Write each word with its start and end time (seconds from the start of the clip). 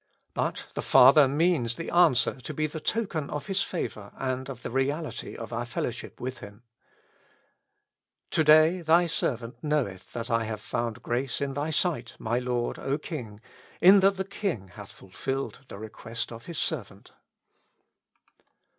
But 0.33 0.65
the 0.73 0.81
Father 0.81 1.27
means 1.27 1.75
the 1.75 1.91
answer 1.91 2.41
to 2.41 2.53
be 2.55 2.65
the 2.65 2.79
token 2.79 3.29
of 3.29 3.45
His 3.45 3.61
favor 3.61 4.11
and 4.17 4.49
of 4.49 4.63
the 4.63 4.71
reality 4.71 5.35
of 5.35 5.53
our 5.53 5.63
fellowship 5.63 6.19
with 6.19 6.39
Him," 6.39 6.63
To 8.31 8.43
day 8.43 8.81
thy 8.81 9.05
servant 9.05 9.63
knoweth 9.63 10.11
that 10.13 10.31
I 10.31 10.45
have 10.45 10.59
found 10.59 11.03
grace 11.03 11.39
in 11.39 11.53
thy 11.53 11.69
sight, 11.69 12.15
my 12.17 12.39
lord, 12.39 12.79
O 12.79 12.97
king, 12.97 13.41
in 13.79 13.99
that 13.99 14.17
the 14.17 14.25
king 14.25 14.69
hath 14.69 14.91
fulfilled 14.91 15.65
the 15.67 15.77
request 15.77 16.31
of 16.31 16.47
his 16.47 16.57
servant." 16.57 17.11